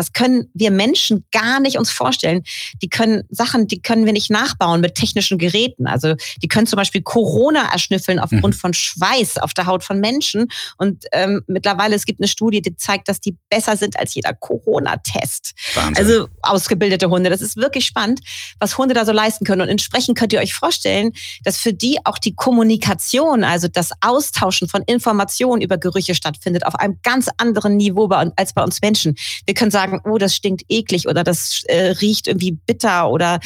Das 0.00 0.14
können 0.14 0.50
wir 0.54 0.70
Menschen 0.70 1.26
gar 1.30 1.60
nicht 1.60 1.76
uns 1.76 1.90
vorstellen. 1.90 2.42
Die 2.80 2.88
können 2.88 3.24
Sachen, 3.28 3.66
die 3.66 3.82
können 3.82 4.06
wir 4.06 4.14
nicht 4.14 4.30
nachbauen 4.30 4.80
mit 4.80 4.94
technischen 4.94 5.36
Geräten. 5.36 5.86
Also 5.86 6.14
die 6.42 6.48
können 6.48 6.66
zum 6.66 6.78
Beispiel 6.78 7.02
Corona 7.02 7.70
erschnüffeln 7.70 8.18
aufgrund 8.18 8.54
mhm. 8.54 8.58
von 8.58 8.72
Schweiß 8.72 9.36
auf 9.36 9.52
der 9.52 9.66
Haut 9.66 9.84
von 9.84 10.00
Menschen. 10.00 10.48
Und 10.78 11.04
ähm, 11.12 11.42
mittlerweile, 11.48 11.94
es 11.96 12.06
gibt 12.06 12.18
eine 12.18 12.28
Studie, 12.28 12.62
die 12.62 12.74
zeigt, 12.76 13.08
dass 13.08 13.20
die 13.20 13.36
besser 13.50 13.76
sind 13.76 13.98
als 13.98 14.14
jeder 14.14 14.32
Corona-Test. 14.32 15.52
Also 15.96 16.28
ausgebildete 16.40 17.10
Hunde. 17.10 17.28
Das 17.28 17.42
ist 17.42 17.58
wirklich 17.58 17.84
spannend, 17.84 18.20
was 18.58 18.78
Hunde 18.78 18.94
da 18.94 19.04
so 19.04 19.12
leisten 19.12 19.44
können. 19.44 19.60
Und 19.60 19.68
entsprechend 19.68 20.16
könnt 20.16 20.32
ihr 20.32 20.40
euch 20.40 20.54
vorstellen, 20.54 21.12
dass 21.44 21.58
für 21.58 21.74
die 21.74 21.98
auch 22.04 22.16
die 22.16 22.34
Kommunikation, 22.34 23.44
also 23.44 23.68
das 23.68 23.90
Austauschen 24.00 24.66
von 24.66 24.82
Informationen 24.86 25.60
über 25.60 25.76
Gerüche 25.76 26.14
stattfindet, 26.14 26.64
auf 26.64 26.74
einem 26.76 26.98
ganz 27.02 27.28
anderen 27.36 27.76
Niveau 27.76 28.06
als 28.36 28.54
bei 28.54 28.62
uns 28.62 28.80
Menschen. 28.80 29.14
Wir 29.44 29.54
können 29.54 29.70
sagen, 29.70 29.89
oh, 30.04 30.18
das 30.18 30.34
stinkt 30.34 30.64
eklig 30.68 31.08
oder 31.08 31.24
das 31.24 31.62
äh, 31.66 31.92
riecht 32.00 32.28
irgendwie 32.28 32.52
bitter 32.52 33.10
oder, 33.10 33.40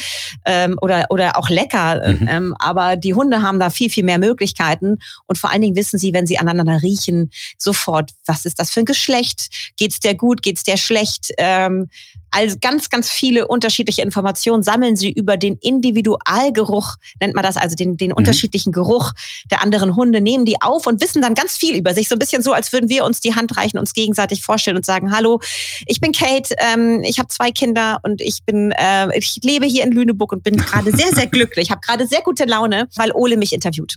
ähm, 0.45 0.77
oder, 0.81 1.05
oder 1.09 1.37
auch 1.37 1.49
lecker. 1.49 2.13
Mhm. 2.13 2.27
Ähm, 2.29 2.55
aber 2.59 2.95
die 2.95 3.13
Hunde 3.13 3.41
haben 3.41 3.59
da 3.59 3.69
viel, 3.69 3.89
viel 3.89 4.03
mehr 4.03 4.19
Möglichkeiten. 4.19 4.97
Und 5.27 5.37
vor 5.37 5.51
allen 5.51 5.61
Dingen 5.61 5.75
wissen 5.75 5.99
sie, 5.99 6.13
wenn 6.13 6.27
sie 6.27 6.37
aneinander 6.37 6.81
riechen, 6.81 7.31
sofort, 7.57 8.11
was 8.25 8.45
ist 8.45 8.59
das 8.59 8.71
für 8.71 8.81
ein 8.81 8.85
Geschlecht? 8.85 9.73
Geht's 9.77 9.99
der 9.99 10.15
gut? 10.15 10.41
Geht's 10.41 10.63
der 10.63 10.77
schlecht? 10.77 11.31
Ähm, 11.37 11.89
also 12.35 12.57
ganz, 12.59 12.89
ganz 12.89 13.09
viele 13.09 13.47
unterschiedliche 13.47 14.01
Informationen 14.01 14.61
sammeln 14.61 14.95
sie 14.97 15.11
über 15.11 15.37
den 15.37 15.57
Individualgeruch, 15.61 16.95
nennt 17.21 17.33
man 17.33 17.43
das, 17.43 17.55
also 17.55 17.75
den, 17.75 17.95
den 17.95 18.09
mhm. 18.09 18.17
unterschiedlichen 18.17 18.73
Geruch 18.73 19.13
der 19.49 19.61
anderen 19.61 19.95
Hunde, 19.95 20.19
nehmen 20.19 20.45
die 20.45 20.61
auf 20.61 20.85
und 20.85 21.01
wissen 21.01 21.21
dann 21.21 21.33
ganz 21.33 21.57
viel 21.57 21.75
über 21.77 21.93
sich. 21.93 22.09
So 22.09 22.15
ein 22.15 22.19
bisschen 22.19 22.41
so, 22.41 22.51
als 22.51 22.73
würden 22.73 22.89
wir 22.89 23.05
uns 23.05 23.21
die 23.21 23.35
Hand 23.35 23.55
reichen, 23.55 23.77
uns 23.77 23.93
gegenseitig 23.93 24.43
vorstellen 24.43 24.75
und 24.75 24.85
sagen, 24.85 25.15
hallo, 25.15 25.39
ich 25.85 26.01
bin 26.01 26.11
Kate, 26.11 26.55
ähm, 26.57 27.03
ich 27.03 27.19
habe 27.19 27.29
zwei 27.29 27.51
Kinder 27.51 27.99
und 28.03 28.19
ich 28.21 28.43
bin, 28.43 28.71
äh, 28.71 29.17
ich 29.17 29.39
lebe 29.41 29.65
hier 29.65 29.85
in 29.85 29.93
Lüneburg 29.93 30.33
und 30.33 30.43
bin 30.43 30.57
gerade 30.57 30.91
sehr, 30.91 31.13
sehr 31.15 31.27
glücklich, 31.35 31.71
habe 31.71 31.81
gerade 31.81 32.05
sehr 32.05 32.21
gute 32.21 32.43
Laune, 32.43 32.89
weil 32.95 33.11
Ole 33.13 33.37
mich 33.37 33.53
interviewt. 33.53 33.95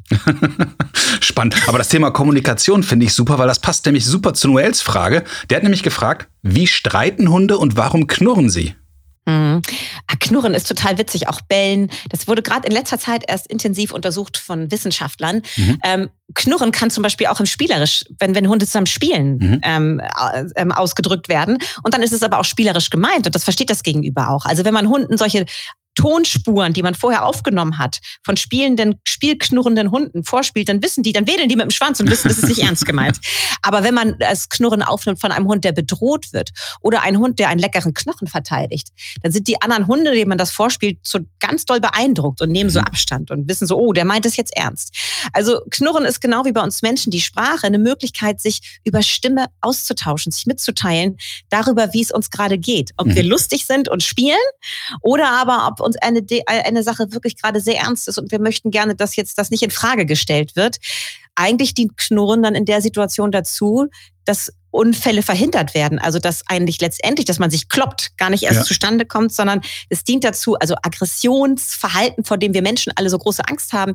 Spannend. 1.21 1.57
Aber 1.66 1.78
das 1.78 1.88
Thema 1.88 2.12
Kommunikation 2.12 2.85
finde 2.85 3.07
ich 3.07 3.14
super, 3.14 3.38
weil 3.38 3.49
das 3.49 3.59
passt 3.59 3.85
nämlich 3.87 4.07
super 4.07 4.33
zu 4.35 4.47
Noels 4.47 4.80
Frage. 4.80 5.25
Der 5.50 5.57
hat 5.57 5.64
nämlich 5.64 5.83
gefragt, 5.83 6.28
wie 6.55 6.67
streiten 6.67 7.31
Hunde 7.31 7.59
und 7.59 7.76
warum 7.76 8.07
knurren 8.07 8.50
sie? 8.50 8.75
Mhm. 9.28 9.61
Ah, 10.07 10.17
knurren 10.19 10.55
ist 10.55 10.69
total 10.69 10.97
witzig, 10.97 11.28
auch 11.28 11.43
bellen. 11.43 11.90
Das 12.09 12.28
wurde 12.28 12.43
gerade 12.43 12.67
in 12.67 12.73
letzter 12.73 12.99
Zeit 12.99 13.25
erst 13.28 13.47
intensiv 13.47 13.93
untersucht 13.93 14.38
von 14.38 14.71
Wissenschaftlern. 14.71 15.43
Mhm. 15.57 15.78
Ähm, 15.85 16.09
Knurren 16.35 16.73
kann 16.73 16.90
zum 16.90 17.02
Beispiel 17.02 17.26
auch 17.26 17.40
im 17.40 17.47
Spielerisch, 17.47 18.05
wenn, 18.19 18.35
wenn 18.35 18.49
Hunde 18.49 18.67
zusammen 18.67 18.87
spielen, 18.87 19.38
mhm. 19.38 19.61
ähm, 19.62 20.02
ähm, 20.57 20.73
ausgedrückt 20.73 21.28
werden. 21.28 21.59
Und 21.83 21.95
dann 21.95 22.02
ist 22.02 22.12
es 22.12 22.23
aber 22.23 22.38
auch 22.38 22.45
spielerisch 22.45 22.90
gemeint 22.90 23.26
und 23.26 23.35
das 23.35 23.45
versteht 23.45 23.71
das 23.71 23.83
Gegenüber 23.83 24.31
auch. 24.31 24.45
Also 24.45 24.64
wenn 24.64 24.75
man 24.75 24.88
Hunden 24.88 25.17
solche 25.17 25.47
Tonspuren, 25.99 26.73
die 26.73 26.85
man 26.85 26.95
vorher 26.95 27.26
aufgenommen 27.26 27.76
hat, 27.76 27.99
von 28.23 28.37
spielenden, 28.37 29.00
spielknurrenden 29.02 29.90
Hunden 29.90 30.23
vorspielt, 30.23 30.69
dann 30.69 30.81
wissen 30.81 31.02
die, 31.02 31.12
dann 31.12 31.26
wedeln 31.26 31.49
die 31.49 31.57
mit 31.57 31.64
dem 31.64 31.73
Schwanz 31.73 31.99
und 31.99 32.09
wissen, 32.09 32.28
das 32.28 32.38
ist 32.38 32.47
nicht 32.49 32.62
ernst 32.62 32.87
gemeint. 32.87 33.19
Aber 33.62 33.83
wenn 33.83 33.95
man 33.95 34.17
das 34.21 34.49
Knurren 34.49 34.83
aufnimmt 34.83 35.21
von 35.21 35.33
einem 35.33 35.49
Hund, 35.49 35.64
der 35.64 35.73
bedroht 35.73 36.33
wird 36.33 36.50
oder 36.83 37.02
ein 37.02 37.19
Hund, 37.19 37.40
der 37.40 37.49
einen 37.49 37.59
leckeren 37.59 37.95
Knochen 37.95 38.28
verteidigt, 38.28 38.90
dann 39.23 39.33
sind 39.33 39.49
die 39.49 39.61
anderen 39.61 39.88
Hunde, 39.88 40.12
denen 40.12 40.28
man 40.28 40.38
das 40.38 40.52
vorspielt, 40.52 41.00
so 41.02 41.19
ganz 41.40 41.64
doll 41.64 41.81
beeindruckt 41.81 42.40
und 42.43 42.52
nehmen 42.52 42.71
so 42.71 42.78
mhm. 42.78 42.87
Abstand 42.87 43.33
und 43.33 43.49
wissen 43.49 43.67
so, 43.67 43.76
oh, 43.76 43.93
der 43.93 44.05
meint 44.05 44.25
es 44.25 44.37
jetzt 44.37 44.57
ernst. 44.57 44.95
Also 45.33 45.62
Knurren 45.71 46.05
ist 46.05 46.21
genau 46.21 46.45
wie 46.45 46.52
bei 46.52 46.62
uns 46.62 46.81
Menschen 46.81 47.11
die 47.11 47.21
Sprache, 47.21 47.67
eine 47.67 47.78
Möglichkeit, 47.78 48.40
sich 48.40 48.78
über 48.85 49.02
Stimme 49.02 49.47
auszutauschen, 49.62 50.31
sich 50.31 50.47
mitzuteilen 50.47 51.19
darüber, 51.49 51.93
wie 51.93 52.02
es 52.02 52.12
uns 52.12 52.31
gerade 52.31 52.57
geht. 52.57 52.93
Ob 52.99 53.09
mhm. 53.09 53.17
wir 53.17 53.25
lustig 53.25 53.67
sind 53.67 53.88
und 53.88 54.05
spielen 54.05 54.37
oder 55.00 55.31
aber 55.31 55.67
ob 55.67 55.81
uns 55.88 55.97
eine, 55.97 56.25
eine 56.47 56.83
Sache 56.83 57.12
wirklich 57.12 57.37
gerade 57.40 57.61
sehr 57.61 57.78
ernst 57.78 58.07
ist 58.07 58.18
und 58.18 58.30
wir 58.30 58.40
möchten 58.40 58.71
gerne, 58.71 58.95
dass 58.95 59.16
jetzt 59.16 59.38
das 59.38 59.50
nicht 59.50 59.62
in 59.62 59.71
Frage 59.71 60.07
gestellt 60.07 60.54
wird. 60.54 60.76
Eigentlich 61.38 61.73
dient 61.73 61.97
Knurren 61.97 62.42
dann 62.42 62.57
in 62.57 62.64
der 62.64 62.83
Situation 62.83 63.30
dazu, 63.30 63.87
dass 64.25 64.52
Unfälle 64.71 65.23
verhindert 65.23 65.73
werden. 65.73 65.99
Also 65.99 66.18
dass 66.18 66.42
eigentlich 66.47 66.80
letztendlich, 66.80 67.25
dass 67.26 67.38
man 67.38 67.50
sich 67.50 67.68
kloppt, 67.68 68.16
gar 68.18 68.28
nicht 68.28 68.42
erst 68.42 68.59
ja. 68.59 68.64
zustande 68.64 69.07
kommt, 69.07 69.33
sondern 69.33 69.61
es 69.88 70.04
dient 70.04 70.25
dazu, 70.25 70.57
also 70.57 70.75
Aggressionsverhalten, 70.83 72.25
vor 72.25 72.38
dem 72.38 72.54
wir 72.54 72.62
Menschen 72.62 72.92
alle 72.97 73.09
so 73.09 73.18
große 73.18 73.47
Angst 73.49 73.73
haben, 73.73 73.95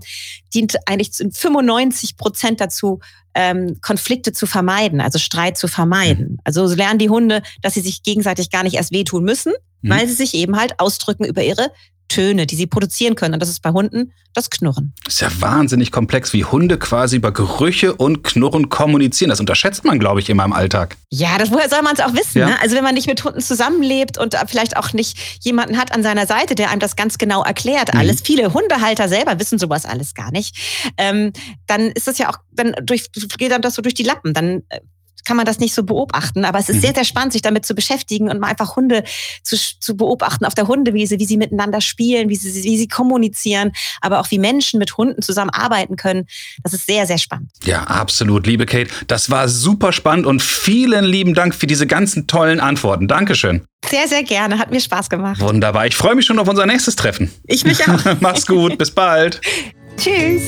dient 0.54 0.78
eigentlich 0.88 1.12
zu 1.14 1.30
95 1.30 2.18
Prozent 2.18 2.62
dazu, 2.62 3.00
ähm, 3.36 3.78
Konflikte 3.82 4.32
zu 4.32 4.46
vermeiden, 4.46 5.02
also 5.02 5.20
Streit 5.20 5.58
zu 5.58 5.68
vermeiden. 5.68 6.34
Mhm. 6.34 6.40
Also 6.44 6.66
so 6.68 6.76
lernen 6.76 7.00
die 7.00 7.10
Hunde, 7.10 7.44
dass 7.62 7.74
sie 7.74 7.82
sich 7.82 8.04
gegenseitig 8.04 8.50
gar 8.50 8.64
nicht 8.64 8.76
erst 8.76 8.92
wehtun 8.92 9.24
müssen, 9.24 9.54
mhm. 9.82 9.90
weil 9.90 10.08
sie 10.08 10.14
sich 10.14 10.34
eben 10.34 10.58
halt 10.58 10.80
ausdrücken 10.80 11.26
über 11.26 11.44
ihre 11.44 11.72
Töne, 12.14 12.46
die 12.46 12.56
sie 12.56 12.68
produzieren 12.68 13.16
können. 13.16 13.34
Und 13.34 13.40
das 13.40 13.50
ist 13.50 13.62
bei 13.62 13.72
Hunden 13.72 14.14
das 14.34 14.50
Knurren. 14.50 14.94
Das 15.04 15.16
ist 15.16 15.22
ja 15.22 15.30
wahnsinnig 15.40 15.92
komplex, 15.92 16.34
wie 16.34 16.46
Hunde 16.46 16.78
quasi 16.78 17.18
über 17.18 17.32
Gerüche 17.32 17.94
und 17.94 18.24
Knurren 18.24 18.70
kommunizieren. 18.70 19.30
Das 19.30 19.40
unterschätzt 19.40 19.84
man, 19.84 20.00
glaube 20.00 20.20
ich, 20.20 20.30
immer 20.30 20.46
im 20.46 20.54
Alltag. 20.54 20.96
Ja, 21.10 21.38
das, 21.38 21.52
woher 21.52 21.70
soll 21.70 21.82
man 21.82 21.94
es 21.94 22.00
auch 22.00 22.14
wissen? 22.14 22.40
Ja. 22.40 22.48
Ne? 22.48 22.62
Also 22.62 22.76
wenn 22.76 22.84
man 22.84 22.94
nicht 22.94 23.08
mit 23.08 23.24
Hunden 23.24 23.42
zusammenlebt 23.42 24.18
und 24.18 24.36
vielleicht 24.48 24.78
auch 24.78 24.94
nicht 24.94 25.18
jemanden 25.44 25.78
hat 25.78 25.92
an 25.92 26.04
seiner 26.04 26.28
Seite, 26.28 26.56
der 26.56 26.70
einem 26.70 26.80
das 26.80 26.96
ganz 26.96 27.18
genau 27.18 27.44
erklärt, 27.44 27.94
mhm. 27.94 28.00
alles. 28.00 28.22
Viele 28.22 28.54
Hundehalter 28.54 29.10
selber 29.10 29.40
wissen 29.40 29.58
sowas 29.58 29.86
alles 29.86 30.14
gar 30.14 30.32
nicht. 30.32 30.56
Ähm, 30.98 31.34
dann 31.68 31.92
ist 31.92 32.08
das 32.08 32.18
ja 32.18 32.30
auch, 32.30 32.38
dann 32.52 32.76
durch, 32.84 33.12
geht 33.38 33.52
dann 33.52 33.62
das 33.62 33.76
so 33.76 33.82
durch 33.82 33.96
die 33.96 34.04
Lappen. 34.04 34.34
Dann 34.34 34.64
äh, 34.70 34.80
kann 35.26 35.38
man 35.38 35.46
das 35.46 35.60
nicht 35.60 35.74
so 35.74 35.84
beobachten. 35.84 36.46
Aber 36.46 36.60
es 36.60 36.70
ist 36.70 36.78
mhm. 36.78 36.82
sehr, 36.82 36.94
sehr 36.96 37.06
spannend, 37.06 37.34
sich 37.34 37.42
damit 37.42 37.66
zu 37.66 37.76
beschäftigen 37.76 38.30
und 38.30 38.40
mal 38.40 38.48
einfach 38.48 38.76
Hunde 38.76 39.04
zu, 39.44 39.56
zu 39.58 39.96
beobachten 39.96 40.46
auf 40.46 40.56
der 40.56 40.68
Hundewiese, 40.68 41.20
wie 41.20 41.26
sie 41.26 41.38
miteinander 41.38 41.82
spielen, 41.82 42.30
wie 42.30 42.36
sie, 42.36 42.64
wie 42.64 42.78
sie 42.78 42.88
kommunizieren, 42.88 43.72
aber 44.02 44.20
auch 44.20 44.30
wie 44.32 44.40
Menschen 44.40 44.80
mit 44.80 44.98
Hunden 44.98 45.22
zusammenarbeiten 45.22 45.96
können. 45.96 46.28
Das 46.64 46.74
ist 46.74 46.86
sehr, 46.86 47.06
sehr 47.06 47.18
spannend. 47.18 47.52
Ja, 47.64 47.84
absolut, 47.84 48.48
liebe 48.48 48.66
Kate. 48.66 48.90
Das 49.08 49.30
war 49.30 49.48
super 49.48 49.94
spannend 49.94 50.26
und 50.26 50.42
vielen 50.42 51.06
lieben 51.06 51.34
Dank 51.34 51.56
für 51.56 51.68
diese 51.68 51.88
ganzen 51.88 52.28
tollen 52.28 52.60
Antworten. 52.60 53.08
Dankeschön. 53.08 53.66
Sehr, 53.90 54.08
sehr 54.08 54.24
gerne. 54.24 54.60
Hat 54.60 54.72
mir 54.72 54.80
Spaß 54.80 55.10
gemacht. 55.10 55.40
Wunderbar. 55.42 55.86
Ich 55.88 55.96
freue 55.96 56.16
mich 56.16 56.26
schon 56.26 56.40
auf 56.40 56.48
unser 56.48 56.66
nächstes 56.66 56.96
Treffen. 56.96 57.32
Ich 57.46 57.66
mich 57.66 57.88
auch. 57.88 58.00
Mach's 58.22 58.46
gut. 58.46 58.78
Bis 58.78 58.92
bald. 58.92 59.42
Tschüss. 59.98 60.44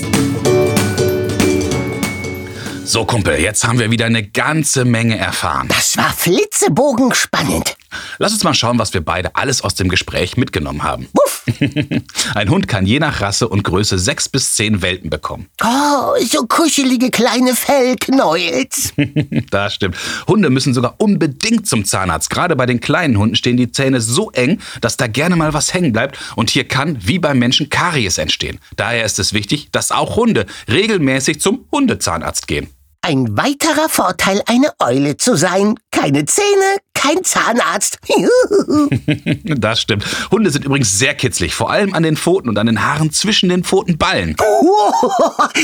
So, 2.88 3.04
Kumpel, 3.04 3.40
jetzt 3.40 3.68
haben 3.68 3.80
wir 3.80 3.90
wieder 3.90 4.06
eine 4.06 4.22
ganze 4.22 4.86
Menge 4.86 5.18
erfahren. 5.18 5.68
Das 5.70 5.98
war 5.98 6.14
flitzebogenspannend. 6.14 7.76
Lass 8.20 8.34
uns 8.34 8.44
mal 8.44 8.54
schauen, 8.54 8.78
was 8.78 8.94
wir 8.94 9.02
beide 9.02 9.36
alles 9.36 9.64
aus 9.64 9.74
dem 9.74 9.90
Gespräch 9.90 10.38
mitgenommen 10.38 10.84
haben. 10.84 11.08
Wuff. 11.14 11.44
Ein 12.36 12.50
Hund 12.50 12.68
kann 12.68 12.86
je 12.86 13.00
nach 13.00 13.22
Rasse 13.22 13.48
und 13.48 13.64
Größe 13.64 13.98
sechs 13.98 14.30
bis 14.30 14.54
zehn 14.56 14.84
Welpen 14.84 15.10
bekommen. 15.10 15.48
Oh, 15.64 16.14
so 16.24 16.46
kuschelige 16.46 17.10
kleine 17.10 17.56
Fellknäuels. 17.56 18.94
das 19.50 19.74
stimmt. 19.74 19.98
Hunde 20.28 20.52
müssen 20.52 20.74
sogar 20.76 20.96
unbedingt 21.00 21.68
zum 21.68 21.86
Zahnarzt. 21.86 22.30
Gerade 22.30 22.56
bei 22.56 22.68
den 22.68 22.82
kleinen 22.82 23.18
Hunden 23.18 23.36
stehen 23.36 23.58
die 23.58 23.72
Zähne 23.72 24.00
so 24.00 24.30
eng, 24.32 24.60
dass 24.82 24.98
da 24.98 25.08
gerne 25.08 25.36
mal 25.36 25.54
was 25.54 25.74
hängen 25.74 25.92
bleibt. 25.92 26.20
Und 26.36 26.52
hier 26.52 26.68
kann, 26.68 26.98
wie 27.02 27.18
beim 27.18 27.40
Menschen, 27.40 27.70
Karies 27.70 28.20
entstehen. 28.20 28.60
Daher 28.76 29.06
ist 29.06 29.18
es 29.18 29.34
wichtig, 29.34 29.70
dass 29.72 29.92
auch 29.92 30.18
Hunde 30.18 30.46
regelmäßig 30.68 31.42
zum 31.42 31.66
Hundezahnarzt 31.72 32.48
gehen. 32.48 32.75
Ein 33.08 33.38
weiterer 33.38 33.88
Vorteil, 33.88 34.42
eine 34.48 34.74
Eule 34.80 35.16
zu 35.16 35.36
sein. 35.36 35.76
Keine 35.92 36.26
Zähne, 36.26 36.80
kein 36.96 37.24
Zahnarzt. 37.24 38.00
das 39.44 39.82
stimmt. 39.82 40.04
Hunde 40.32 40.50
sind 40.50 40.66
übrigens 40.66 40.98
sehr 40.98 41.14
kitzlig, 41.14 41.54
vor 41.54 41.70
allem 41.70 41.94
an 41.94 42.02
den 42.02 42.18
Pfoten 42.18 42.50
und 42.50 42.58
an 42.58 42.66
den 42.66 42.84
Haaren 42.84 43.12
zwischen 43.12 43.50
den 43.50 43.64
Pfotenballen. 43.64 44.36
Oh, 44.40 44.92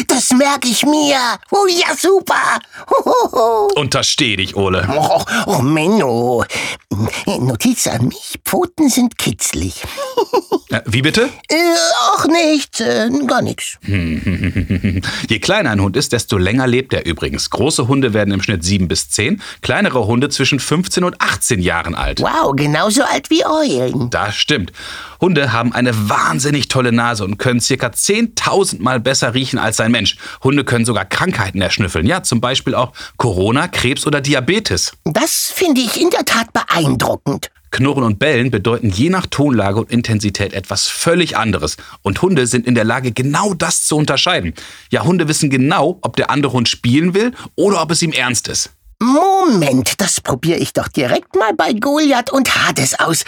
das 0.08 0.32
merke 0.32 0.68
ich 0.68 0.86
mir. 0.86 1.18
Oh 1.50 1.66
ja, 1.68 1.96
super. 1.98 2.60
Untersteh 3.76 4.36
dich, 4.36 4.56
Ole. 4.56 4.88
Oh, 4.96 5.24
oh 5.48 5.62
Menno. 5.62 6.46
Notiz 7.26 7.88
an 7.88 8.10
mich, 8.10 8.40
Pfoten 8.46 8.90
sind 8.90 9.18
kitzlig. 9.18 9.82
Äh, 10.70 10.82
wie 10.86 11.02
bitte? 11.02 11.30
Äh, 11.50 11.56
ach, 12.14 12.28
nichts, 12.28 12.80
äh, 12.80 13.10
gar 13.28 13.42
nichts. 13.42 13.78
Je 13.86 15.40
kleiner 15.40 15.72
ein 15.72 15.82
Hund 15.82 15.98
ist, 15.98 16.14
desto 16.14 16.38
länger 16.38 16.68
lebt 16.68 16.94
er 16.94 17.06
übrigens. 17.06 17.50
Große 17.50 17.88
Hunde 17.88 18.14
werden 18.14 18.34
im 18.34 18.42
Schnitt 18.42 18.64
7 18.64 18.88
bis 18.88 19.10
10, 19.10 19.42
kleinere 19.62 20.06
Hunde 20.06 20.30
zwischen 20.30 20.60
15 20.60 21.04
und 21.04 21.21
18 21.22 21.62
Jahren 21.62 21.96
alt. 21.96 22.20
Wow, 22.22 22.56
genauso 22.56 23.04
alt 23.04 23.30
wie 23.30 23.46
Eulen. 23.46 24.10
Das 24.10 24.36
stimmt. 24.36 24.72
Hunde 25.20 25.54
haben 25.54 25.72
eine 25.72 26.10
wahnsinnig 26.10 26.68
tolle 26.68 26.92
Nase 26.92 27.24
und 27.24 27.38
können 27.38 27.62
circa 27.62 27.88
10.000 27.88 28.82
Mal 28.82 29.00
besser 29.00 29.34
riechen 29.34 29.60
als 29.60 29.80
ein 29.80 29.92
Mensch. 29.92 30.18
Hunde 30.44 30.64
können 30.64 30.86
sogar 30.86 31.06
Krankheiten 31.06 31.62
erschnüffeln. 31.62 32.08
Ja, 32.08 32.24
zum 32.24 32.42
Beispiel 32.42 32.76
auch 32.76 32.94
Corona, 33.18 33.68
Krebs 33.68 34.08
oder 34.08 34.22
Diabetes. 34.22 34.94
Das 35.04 35.52
finde 35.54 35.82
ich 35.82 36.02
in 36.02 36.10
der 36.10 36.26
Tat 36.26 36.52
beeindruckend. 36.54 37.52
Knurren 37.72 38.04
und 38.04 38.20
Bellen 38.20 38.52
bedeuten 38.52 38.90
je 38.90 39.10
nach 39.10 39.26
Tonlage 39.26 39.80
und 39.80 39.92
Intensität 39.92 40.54
etwas 40.54 40.88
völlig 40.88 41.38
anderes. 41.38 41.78
Und 42.02 42.22
Hunde 42.22 42.46
sind 42.46 42.68
in 42.68 42.76
der 42.76 42.84
Lage, 42.84 43.14
genau 43.14 43.54
das 43.54 43.86
zu 43.86 43.96
unterscheiden. 43.96 44.54
Ja, 44.90 45.04
Hunde 45.06 45.30
wissen 45.30 45.50
genau, 45.50 45.98
ob 46.02 46.18
der 46.18 46.30
andere 46.30 46.52
Hund 46.52 46.68
spielen 46.68 47.14
will 47.14 47.32
oder 47.56 47.82
ob 47.82 47.92
es 47.92 48.02
ihm 48.02 48.12
ernst 48.12 48.50
ist. 48.50 48.72
Moment, 49.04 50.00
das 50.00 50.22
probiere 50.22 50.60
ich 50.60 50.74
doch 50.74 50.88
direkt 50.88 51.36
mal 51.36 51.56
bei 51.56 51.74
Goliath 51.74 52.32
und 52.32 52.56
Hades 52.56 53.00
aus. 53.00 53.26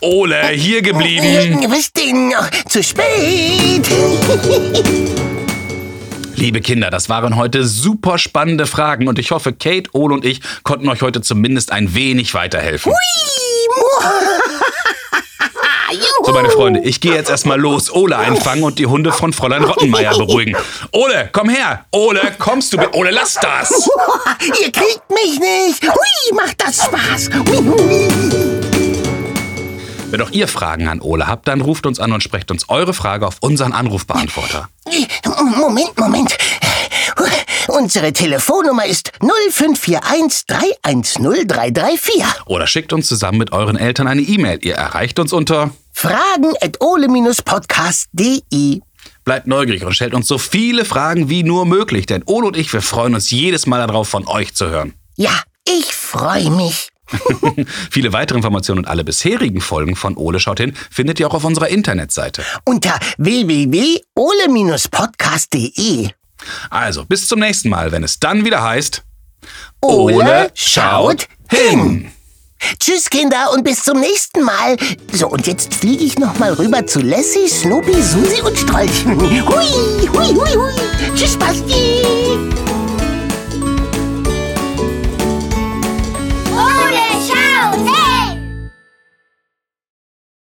Ole, 0.00 0.50
hier 0.50 0.82
geblieben. 0.82 1.66
Was 1.68 1.92
denn? 1.92 2.32
Zu 2.68 2.84
spät. 2.84 3.88
Liebe 6.36 6.60
Kinder, 6.60 6.90
das 6.90 7.08
waren 7.08 7.34
heute 7.34 7.66
super 7.66 8.18
spannende 8.18 8.66
Fragen 8.66 9.08
und 9.08 9.18
ich 9.18 9.32
hoffe, 9.32 9.52
Kate, 9.52 9.90
Ole 9.92 10.14
und 10.14 10.24
ich 10.24 10.42
konnten 10.62 10.88
euch 10.88 11.02
heute 11.02 11.20
zumindest 11.20 11.72
ein 11.72 11.96
wenig 11.96 12.34
weiterhelfen. 12.34 12.92
So, 16.28 16.34
meine 16.34 16.50
Freunde, 16.50 16.80
ich 16.80 17.00
gehe 17.00 17.14
jetzt 17.14 17.30
erstmal 17.30 17.58
los, 17.58 17.90
Ole 17.90 18.18
einfangen 18.18 18.62
und 18.62 18.78
die 18.78 18.84
Hunde 18.84 19.12
von 19.12 19.32
Fräulein 19.32 19.64
Rottenmeier 19.64 20.10
beruhigen. 20.10 20.54
Ole, 20.92 21.30
komm 21.32 21.48
her! 21.48 21.86
Ole, 21.90 22.20
kommst 22.38 22.74
du? 22.74 22.78
Ole, 22.92 23.10
lass 23.12 23.32
das! 23.40 23.70
Ihr 24.60 24.70
kriegt 24.70 25.08
mich 25.08 25.40
nicht! 25.40 25.82
Hui, 25.84 26.34
macht 26.34 26.62
das 26.62 26.84
Spaß! 26.84 27.30
Wenn 30.10 30.20
auch 30.20 30.30
ihr 30.30 30.48
Fragen 30.48 30.88
an 30.88 31.00
Ole 31.00 31.26
habt, 31.26 31.48
dann 31.48 31.62
ruft 31.62 31.86
uns 31.86 31.98
an 31.98 32.12
und 32.12 32.22
sprecht 32.22 32.50
uns 32.50 32.68
eure 32.68 32.92
Frage 32.92 33.26
auf 33.26 33.36
unseren 33.40 33.72
Anrufbeantworter. 33.72 34.68
Moment, 35.56 35.98
Moment. 35.98 36.36
Unsere 37.68 38.12
Telefonnummer 38.12 38.84
ist 38.84 39.12
0541 39.20 40.44
310 40.46 41.48
334. 41.48 42.24
Oder 42.44 42.66
schickt 42.66 42.92
uns 42.92 43.08
zusammen 43.08 43.38
mit 43.38 43.52
euren 43.52 43.76
Eltern 43.76 44.08
eine 44.08 44.20
E-Mail. 44.20 44.58
Ihr 44.62 44.74
erreicht 44.74 45.18
uns 45.18 45.32
unter 45.32 45.70
Fragen 46.00 46.52
at 46.60 46.80
ole-podcast.de. 46.80 48.80
Bleibt 49.24 49.48
neugierig 49.48 49.84
und 49.84 49.94
stellt 49.94 50.14
uns 50.14 50.28
so 50.28 50.38
viele 50.38 50.84
Fragen 50.84 51.28
wie 51.28 51.42
nur 51.42 51.66
möglich, 51.66 52.06
denn 52.06 52.22
Ole 52.24 52.46
und 52.46 52.56
ich, 52.56 52.72
wir 52.72 52.82
freuen 52.82 53.16
uns 53.16 53.32
jedes 53.32 53.66
Mal 53.66 53.84
darauf, 53.84 54.08
von 54.08 54.28
euch 54.28 54.54
zu 54.54 54.68
hören. 54.68 54.94
Ja, 55.16 55.42
ich 55.66 55.86
freue 55.86 56.50
mich. 56.50 56.90
Viele 57.90 58.12
weitere 58.12 58.36
Informationen 58.36 58.78
und 58.78 58.86
alle 58.86 59.02
bisherigen 59.02 59.60
Folgen 59.60 59.96
von 59.96 60.16
Ole 60.16 60.38
schaut 60.38 60.60
hin 60.60 60.72
findet 60.88 61.18
ihr 61.18 61.26
auch 61.26 61.34
auf 61.34 61.42
unserer 61.42 61.66
Internetseite. 61.66 62.44
Unter 62.64 62.96
www.ole-podcast.de. 63.16 66.10
Also, 66.70 67.06
bis 67.06 67.26
zum 67.26 67.40
nächsten 67.40 67.70
Mal, 67.70 67.90
wenn 67.90 68.04
es 68.04 68.20
dann 68.20 68.44
wieder 68.44 68.62
heißt 68.62 69.02
Ole 69.80 70.52
schaut 70.54 71.26
hin. 71.50 72.12
Tschüss, 72.78 73.10
Kinder, 73.10 73.50
und 73.52 73.64
bis 73.64 73.82
zum 73.82 74.00
nächsten 74.00 74.42
Mal. 74.42 74.76
So, 75.12 75.28
und 75.28 75.46
jetzt 75.46 75.74
fliege 75.74 76.04
ich 76.04 76.18
noch 76.18 76.38
mal 76.38 76.52
rüber 76.52 76.86
zu 76.86 77.00
Lassie, 77.00 77.48
Snoopy, 77.48 78.02
Susi 78.02 78.42
und 78.42 78.58
Strolchen. 78.58 79.18
Hui, 79.20 79.40
hui, 79.40 80.08
hui, 80.12 80.34
hui. 80.34 80.72
Tschüss, 81.14 81.36
Basti. 81.36 82.67